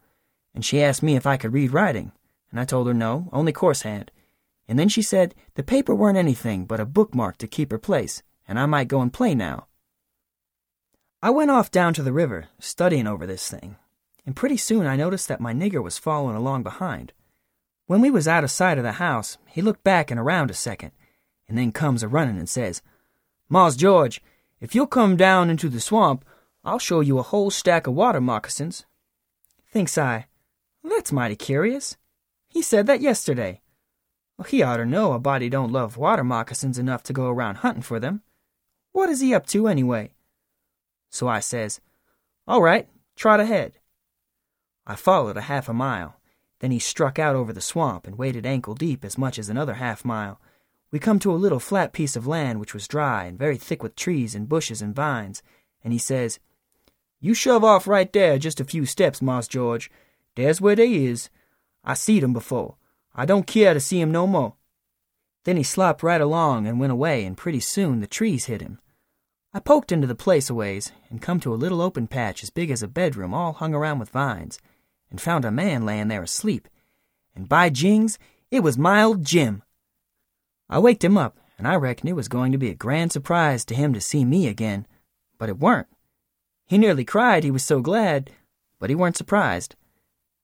[0.56, 2.12] and she asked me if I could read writing,
[2.50, 4.12] and I told her no, only coarse hand,
[4.68, 8.24] and then she said the paper weren't anything but a bookmark to keep her place,
[8.48, 9.68] and I might go and play now.
[11.22, 13.76] I went off down to the river, studying over this thing,
[14.28, 17.14] and pretty soon I noticed that my nigger was following along behind.
[17.86, 20.54] When we was out of sight of the house, he looked back and around a
[20.54, 20.92] second,
[21.48, 22.82] and then comes a running and says,
[23.48, 24.22] Mars George,
[24.60, 26.26] if you'll come down into the swamp,
[26.66, 28.86] I'll show you a whole stack of water moccasins.
[29.72, 30.28] Thinks I,
[30.84, 31.96] that's mighty curious.
[32.50, 33.62] He said that yesterday.
[34.38, 37.82] Well, he oughter know a body don't love water moccasins enough to go around hunting
[37.82, 38.24] for them.
[38.92, 40.12] What is he up to anyway?
[41.10, 41.80] So I says,
[42.46, 43.78] All right, trot ahead.
[44.90, 46.16] I followed a half a mile.
[46.60, 49.74] Then he struck out over the swamp and waded ankle deep as much as another
[49.74, 50.40] half mile,
[50.92, 53.84] We come to a little flat piece of land which was dry and very thick
[53.84, 55.44] with trees and bushes and vines,
[55.84, 56.40] and he says,
[57.20, 59.92] You shove off right there just a few steps, Mars George.
[60.36, 61.30] There's where they is.
[61.84, 62.78] I seed 'em before.
[63.14, 64.56] I don't care to see 'em no more.
[65.44, 68.80] Then he slopped right along and went away, and pretty soon the trees hid him.
[69.54, 72.50] I poked into the place a ways, and come to a little open patch as
[72.50, 74.60] big as a bedroom all hung around with vines,
[75.10, 76.68] and found a man layin' there asleep.
[77.36, 78.18] And by jings,
[78.52, 79.64] it was my old Jim.
[80.70, 83.66] I waked him up, and I reckon it was going to be a grand surprise
[83.66, 84.86] to him to see me again,
[85.38, 85.88] but it weren't.
[86.66, 88.32] He nearly cried, he was so glad,
[88.80, 89.76] but he weren't surprised.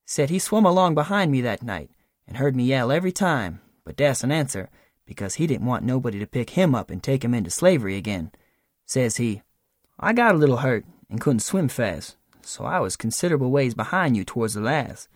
[0.06, 1.91] Said he swum along behind me that night,
[2.28, 4.69] and heard me yell every time, but dasn't answer,
[5.06, 8.32] because he didn't want nobody to pick him up and take him into slavery again.
[8.86, 9.41] Says he,
[9.99, 14.17] I got a little hurt and couldn't swim fast, so I was considerable ways behind
[14.17, 15.08] you towards the last.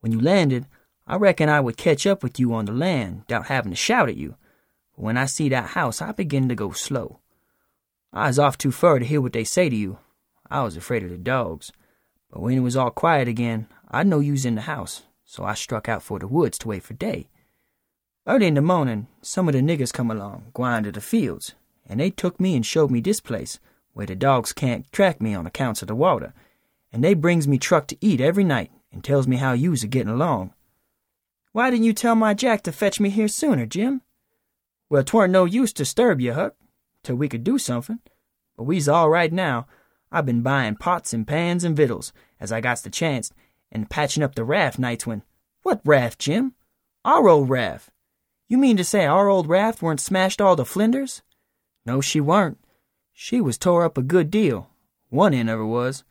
[0.00, 0.66] When you landed,
[1.06, 4.08] I reckon I would catch up with you on the land without having to shout
[4.08, 4.36] at you.
[4.94, 7.20] But when I see that house, I begin to go slow.
[8.12, 9.98] I was off too far to hear what they say to you.
[10.50, 11.72] I was afraid of the dogs.
[12.30, 15.44] But when it was all quiet again, I know you was in the house, so
[15.44, 17.28] I struck out for the woods to wait for day.
[18.26, 21.54] Early in the morning, some of the niggers come along, gwine to the fields,
[21.88, 23.60] and they took me and showed me this place,
[23.92, 26.34] where the dogs can't track me on accounts of the water,
[26.96, 29.86] and they brings me truck to eat every night and tells me how you's a
[29.86, 30.54] getting along.
[31.52, 34.00] Why didn't you tell my Jack to fetch me here sooner, Jim?
[34.88, 36.56] Well, 'tweren't no use to disturb you, Huck,
[37.02, 37.98] till we could do something.
[38.56, 39.66] But we's all right now.
[40.10, 43.30] I've been buying pots and pans and victuals, as I got the chance,
[43.70, 45.22] and patching up the raft nights when...
[45.64, 46.54] What raft, Jim?
[47.04, 47.90] Our old raft.
[48.48, 51.20] You mean to say our old raft weren't smashed all to flinders?
[51.84, 52.58] No, she weren't.
[53.12, 54.70] She was tore up a good deal.
[55.10, 56.02] One end of her was.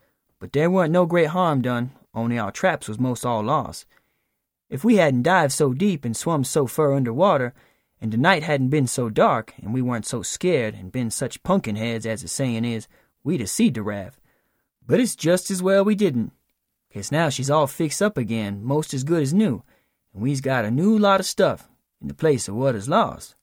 [0.46, 3.88] But there weren't no great harm done, only our traps was most all lost.
[4.70, 7.56] If we hadn't dived so deep and swum so fur under water,
[8.00, 11.42] and the night hadn't been so dark, and we weren't so scared and been such
[11.42, 12.88] punkin heads as the sayin' is,
[13.24, 14.20] we'd have seed the raft.
[14.86, 16.32] But it's just as well we didn't,
[16.94, 19.64] 'cause now she's all fixed up again, most as good as new,
[20.14, 21.68] and we's got a new lot of stuff
[22.00, 23.34] in the place of what is lost.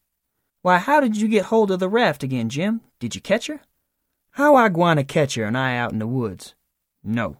[0.61, 2.81] Why, how did you get hold of the raft again, Jim?
[3.01, 3.61] Did you catch her?
[4.39, 6.55] How I gwine to catch her and I out in the woods?
[7.05, 7.37] No.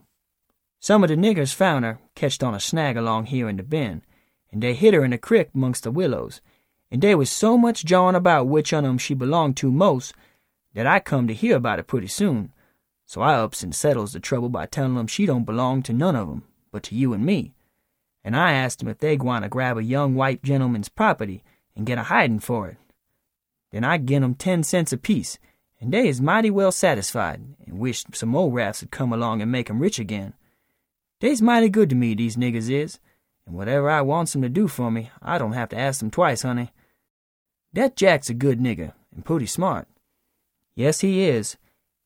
[0.79, 4.01] Some of the niggers found her, ketched on a snag along here in the bend,
[4.51, 6.41] and they hid her in a crick amongst the willows,
[6.91, 10.13] and they was so much jawing about which on 'em she belonged to most
[10.73, 12.51] that I come to hear about it pretty soon.
[13.05, 16.15] So I ups and settles the trouble by telling 'em she don't belong to none
[16.15, 17.53] of 'em, but to you and me.
[18.23, 21.43] And I asked 'em if they gwine to grab a young white gentleman's property
[21.75, 22.77] and get a hiding for it.
[23.71, 25.39] Then I gin 'em ten cents apiece,
[25.83, 29.51] and they is mighty well satisfied, and wish some old rafts had come along and
[29.51, 30.33] make 'em rich again.
[31.19, 32.99] They's mighty good to me, these niggers is,
[33.45, 36.09] and whatever I wants 'em to do for me, I don't have to ask 'em
[36.09, 36.71] twice, honey.
[37.73, 39.89] That Jack's a good nigger, and pooty smart.
[40.73, 41.57] Yes, he is.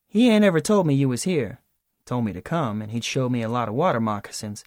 [0.08, 1.60] He ain't ever told me you was here.
[2.04, 4.64] Told me to come, and he'd show me a lot of water moccasins.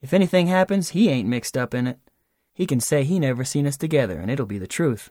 [0.00, 1.98] If anything happens, he ain't mixed up in it.
[2.54, 5.10] He can say he never seen us together, and it'll be the truth.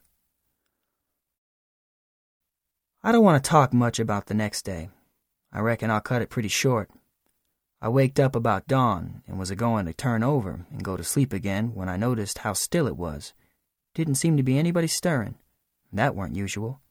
[3.04, 4.90] I don't want to talk much about the next day.
[5.52, 6.90] I reckon I'll cut it pretty short.
[7.80, 11.04] I waked up about dawn and was a going to turn over and go to
[11.04, 13.34] sleep again when I noticed how still it was.
[13.94, 15.36] Didn't seem to be anybody stirring.
[15.94, 16.82] That weren't usual.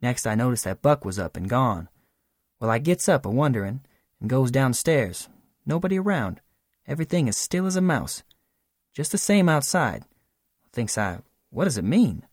[0.00, 1.88] Next I noticed that Buck was up and gone.
[2.60, 3.80] Well, I gets up a wonderin'
[4.20, 5.28] and goes downstairs.
[5.66, 6.40] Nobody around.
[6.86, 8.22] Everything as still as a mouse.
[8.92, 10.04] Just the same outside.
[10.72, 11.20] Thinks I,
[11.50, 12.24] what does it mean?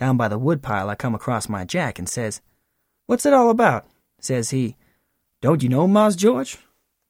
[0.00, 2.40] Down by the woodpile I come across my Jack and says,
[3.04, 3.86] What's it all about?
[4.18, 4.76] Says he,
[5.42, 6.56] Don't you know Mars George?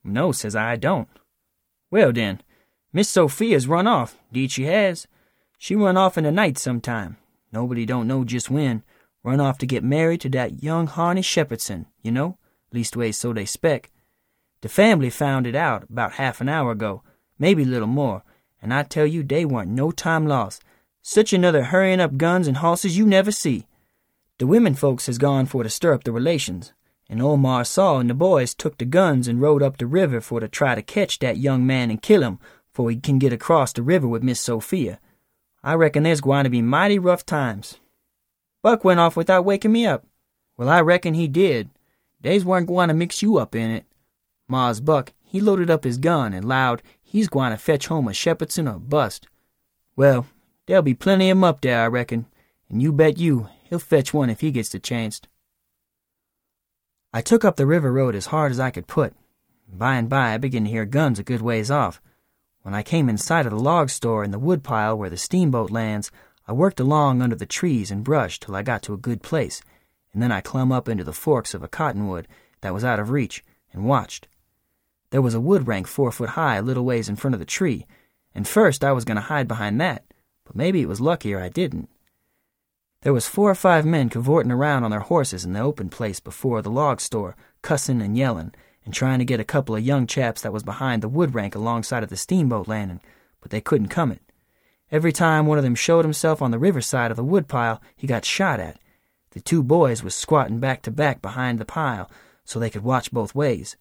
[0.02, 1.08] No, says I, don't.
[1.92, 2.42] Well then,
[2.92, 5.06] Miss Sophia's run off, deed she has.
[5.56, 7.16] She run off in the night sometime.
[7.52, 8.82] Nobody don't know just when.
[9.22, 12.38] Run off to get married to that young Harney Shepherdson, you know?
[12.74, 13.92] Leastways, so they spec.
[14.62, 17.04] The family found it out about half an hour ago,
[17.38, 18.24] maybe a little more,
[18.60, 20.64] and I tell you they weren't no time lost.
[21.02, 23.66] Such another hurrying up guns and horses you never see.
[24.38, 26.72] The women folks has gone for to stir up the relations
[27.10, 30.20] and Ole Mars Saul and the boys took the guns and rode up the river
[30.20, 32.38] for to try to catch that young man and kill him,
[32.72, 35.00] for he can get across the river with Miss Sophia.
[35.62, 37.78] I reckon there's gwine to be mighty rough times.
[38.62, 40.06] Buck went off without waking me up.
[40.56, 41.70] Well, I reckon he did.
[42.22, 43.86] Days weren't gwine to mix you up in it.
[44.46, 48.12] Mars Buck, he loaded up his gun and lowed he's gwine to fetch home a
[48.12, 49.26] Shepherdson or bust.
[49.96, 50.26] Well,
[50.66, 52.26] there'll be plenty of 'em up there, I reckon,
[52.68, 55.20] and you bet you he'll fetch one if he gets the chance.
[57.12, 59.14] I took up the river road as hard as I could put.
[59.68, 62.00] By and by, I began to hear guns a good ways off.
[62.62, 65.70] When I came in sight of the log store and the woodpile where the steamboat
[65.70, 66.10] lands,
[66.46, 69.62] I worked along under the trees and brush till I got to a good place,
[70.12, 72.28] and then I clumb up into the forks of a cottonwood
[72.60, 74.28] that was out of reach and watched.
[75.10, 77.46] There was a wood rank four foot high a little ways in front of the
[77.46, 77.86] tree,
[78.34, 80.04] and first I was going to hide behind that,
[80.50, 81.88] but maybe it was luckier I didn't.
[83.02, 86.18] There was four or five men cavorting around on their horses in the open place
[86.18, 88.52] before the log store, cussin' and yellin',
[88.84, 91.54] and trying to get a couple of young chaps that was behind the wood rank
[91.54, 93.00] alongside of the steamboat landing,
[93.40, 94.22] but they couldn't come it.
[94.90, 98.24] Every time one of them showed himself on the riverside of the woodpile, he got
[98.24, 98.80] shot at.
[99.30, 102.10] The two boys was squatting back to back behind the pile
[102.44, 103.76] so they could watch both ways.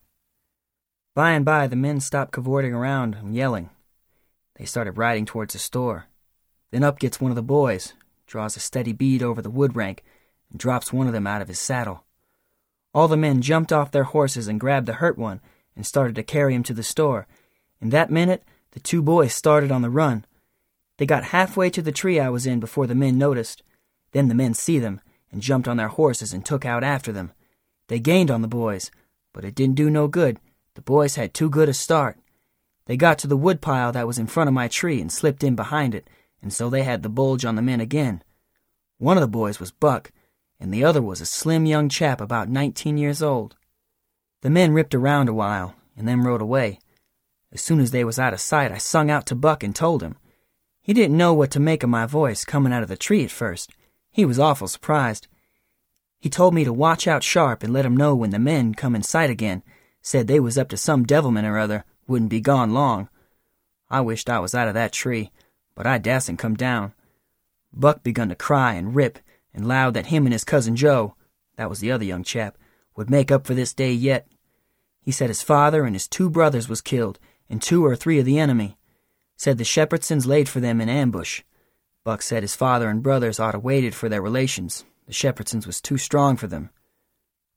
[1.16, 3.72] By and by, the men stopped cavorting around and yelling.
[4.58, 6.09] They started riding towards the store.
[6.72, 7.94] Then up gets one of the boys,
[8.28, 10.04] draws a steady bead over the wood rank,
[10.52, 12.04] and drops one of them out of his saddle.
[12.94, 15.42] All the men jumped off their horses and grabbed the hurt one
[15.76, 17.28] and started to carry him to the store.
[17.82, 20.26] In that minute, the two boys started on the run.
[20.98, 23.64] They got halfway to the tree I was in before the men noticed.
[24.12, 25.02] Then the men see them
[25.32, 27.32] and jumped on their horses and took out after them.
[27.88, 28.92] They gained on the boys,
[29.34, 30.40] but it didn't do no good.
[30.74, 32.18] The boys had too good a start.
[32.86, 35.56] They got to the woodpile that was in front of my tree and slipped in
[35.56, 36.10] behind it,
[36.42, 38.24] and so they had the bulge on the men again.
[38.98, 40.12] One of the boys was Buck,
[40.60, 43.56] and the other was a slim young chap about nineteen years old.
[44.42, 46.80] The men ripped around a while, and then rode away.
[47.52, 50.04] As soon as they was out of sight, I sung out to Buck and told
[50.04, 50.18] him.
[50.82, 53.32] He didn't know what to make of my voice coming out of the tree at
[53.32, 53.72] first.
[54.12, 55.28] He was awful surprised.
[56.20, 58.96] He told me to watch out sharp and let him know when the men come
[58.96, 59.64] in sight again.
[60.02, 63.10] Said they was up to some devilment or other, wouldn't be gone long.
[63.90, 65.32] I wished I was out of that tree,
[65.80, 66.92] but I dasn't come down.
[67.72, 69.18] Buck begun to cry and rip,
[69.54, 71.16] and lowed that him and his cousin Joe,
[71.56, 72.58] that was the other young chap,
[72.98, 74.28] would make up for this day yet.
[75.02, 77.18] He said his father and his two brothers was killed,
[77.50, 78.78] and two or three of the enemy.
[79.38, 81.44] Said the Shepherdsons laid for them in ambush.
[82.04, 84.84] Buck said his father and brothers ought to waited for their relations.
[85.08, 86.72] The Shepherdsons was too strong for them.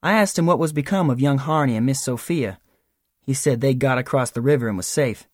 [0.00, 2.60] I asked him what was become of young Harney and Miss Sophia.
[3.20, 5.26] He said they'd got across the river and was safe.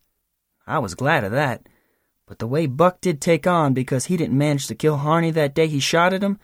[0.66, 1.66] I was glad of that.
[2.28, 5.54] But the way Buck did take on because he didn't manage to kill Harney that
[5.54, 6.38] day he shot at him,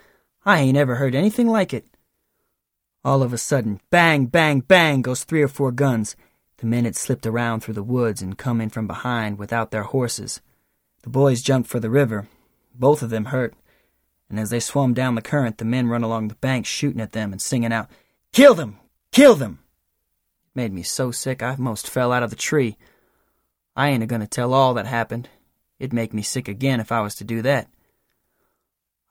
[0.47, 1.87] I ain't ever heard anything like it.
[3.05, 6.17] All of a sudden, bang, bang, bang goes three or four guns.
[6.57, 9.83] The men had slipped around through the woods and come in from behind without their
[9.83, 10.41] horses.
[11.03, 12.29] The boys jumped for the river,
[12.75, 13.55] both of them hurt.
[14.31, 17.13] And as they swum down the current, the men run along the bank shooting at
[17.13, 17.91] them and singing out,
[18.33, 18.79] Kill them!
[19.13, 19.59] Kill them!
[20.55, 22.79] Made me so sick I most fell out of the tree.
[23.77, 25.29] I ain't a going to tell all that happened.
[25.85, 27.69] It'd make me sick again if I was to do that.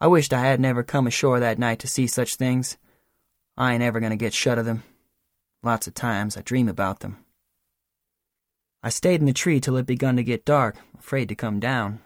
[0.01, 2.77] I wished I had never come ashore that night to see such things.
[3.55, 4.81] I ain't ever going to get shut of them.
[5.61, 7.23] Lots of times I dream about them.
[8.81, 12.01] I stayed in the tree till it begun to get dark, afraid to come down.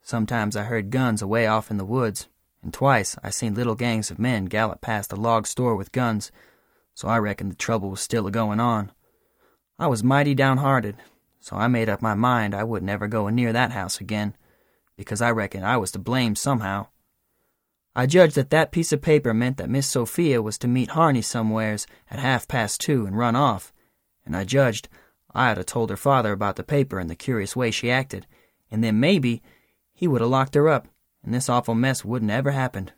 [0.00, 2.26] Sometimes I heard guns away off in the woods,
[2.62, 6.32] and twice I seen little gangs of men gallop past the log store with guns,
[6.94, 8.92] so I reckoned the trouble was still a going on.
[9.78, 10.96] I was mighty downhearted,
[11.46, 14.34] so I made up my mind I wouldn't ever go near that house again,
[14.96, 16.88] because I reckoned I was to blame somehow.
[17.94, 21.22] I judged that that piece of paper meant that Miss Sophia was to meet Harney
[21.22, 23.72] somewheres at half past two and run off,
[24.24, 24.88] and I judged
[25.36, 28.26] I had to told her father about the paper and the curious way she acted,
[28.68, 29.40] and then maybe
[29.94, 30.88] he would have locked her up,
[31.22, 32.92] and this awful mess wouldn't ever happened.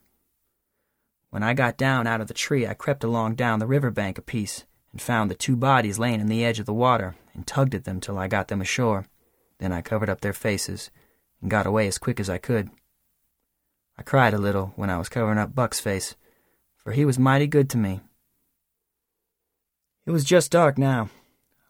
[1.28, 4.16] When I got down out of the tree, I crept along down the river bank
[4.16, 7.46] a piece and found the two bodies laying in the edge of the water and
[7.46, 9.06] tugged at them till I got them ashore.
[9.58, 10.90] Then I covered up their faces
[11.40, 12.70] and got away as quick as I could.
[13.98, 16.14] I cried a little when I was covering up Buck's face,
[16.76, 18.00] for he was mighty good to me.
[20.06, 21.10] It was just dark now.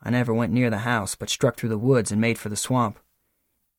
[0.02, 2.56] I never went near the house, but struck through the woods and made for the
[2.56, 2.98] swamp.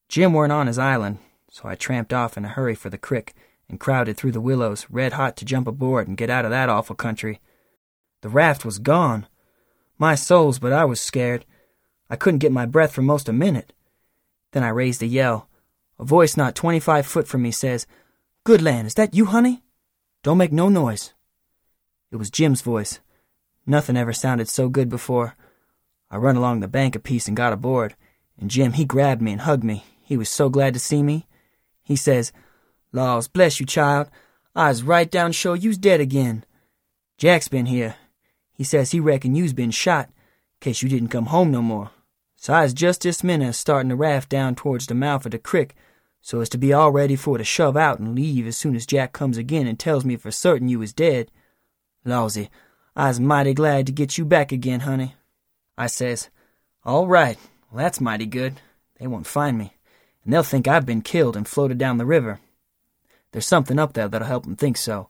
[0.08, 1.18] Jim weren't on his island,
[1.50, 3.34] so I tramped off in a hurry for the crick
[3.68, 6.68] and crowded through the willows, red hot to jump aboard and get out of that
[6.68, 7.40] awful country.
[8.22, 9.26] The raft was gone.
[9.98, 11.44] My souls, but I was scared.
[12.08, 13.72] I couldn't get my breath for most a minute.
[14.52, 15.48] Then I raised a yell.
[15.98, 17.86] A voice not twenty five foot from me says,
[18.44, 19.62] Good land, is that you, honey?
[20.22, 21.12] Don't make no noise.
[22.10, 23.00] It was Jim's voice.
[23.66, 25.36] Nothing ever sounded so good before.
[26.10, 27.94] I run along the bank a piece and got aboard,
[28.38, 29.84] and Jim, he grabbed me and hugged me.
[30.02, 31.26] He was so glad to see me.
[31.84, 32.32] He says,
[32.92, 34.08] Laws, bless you, child.
[34.56, 36.44] I's right down sure you's dead again.
[37.16, 37.94] Jack's been here.
[38.60, 40.10] He says he reckon you's been shot,
[40.60, 41.92] case you didn't come home no more.
[42.36, 45.38] So I was just this minute starting the raft down towards the mouth of the
[45.38, 45.74] crick,
[46.20, 48.84] so as to be all ready for to shove out and leave as soon as
[48.84, 51.30] Jack comes again and tells me for certain you was dead.
[52.04, 52.50] Lawsy,
[52.94, 55.14] I's mighty glad to get you back again, honey.
[55.78, 56.28] I says,
[56.84, 57.38] All right,
[57.72, 58.60] well, that's mighty good.
[58.98, 59.72] They won't find me,
[60.22, 62.40] and they'll think I've been killed and floated down the river.
[63.32, 65.08] There's something up there that'll help him think so.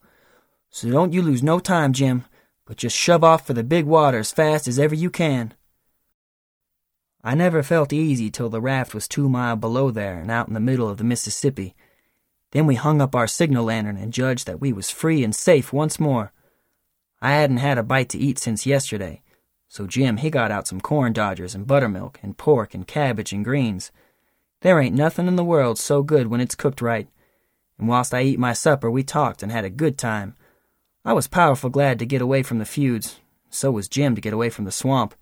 [0.71, 2.27] So don't you lose no time, Jim,
[2.71, 5.53] but just shove off for the big water as fast as ever you can.
[7.21, 10.55] I never felt easy till the raft was two mile below there and out in
[10.55, 11.75] the middle of the Mississippi.
[12.53, 15.73] Then we hung up our signal lantern and judged that we was free and safe
[15.73, 16.33] once more.
[17.21, 19.23] I hadn't had a bite to eat since yesterday,
[19.67, 23.45] so Jim he got out some corn dodgers and buttermilk and pork and cabbage and
[23.45, 23.91] greens.
[24.61, 27.09] There ain't nothing in the world so good when it's cooked right.
[27.81, 30.37] And whilst I eat my supper, we talked and had a good time.
[31.05, 33.21] I was powerful glad to get away from the feuds.
[33.49, 35.15] So was Jim to get away from the swamp.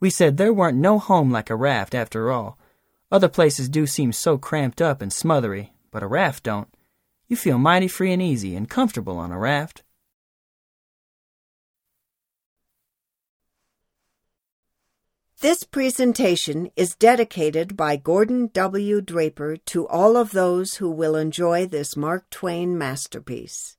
[0.00, 2.58] We said there weren't no home like a raft after all.
[3.10, 6.68] Other places do seem so cramped up and smothery, but a raft don't.
[7.28, 9.82] You feel mighty free and easy and comfortable on a raft.
[15.40, 19.00] This presentation is dedicated by Gordon W.
[19.00, 23.76] Draper to all of those who will enjoy this Mark Twain masterpiece.